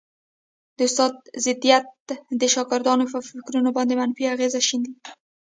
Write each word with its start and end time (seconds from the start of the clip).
د 0.77 0.79
استاد 0.87 1.13
ضدیت 1.45 1.85
د 2.41 2.43
شاګردانو 2.53 3.05
پر 3.11 3.21
فکرونو 3.29 3.69
باندي 3.75 3.95
منفي 3.99 4.23
اغېز 4.33 4.53
شیندي 4.67 4.93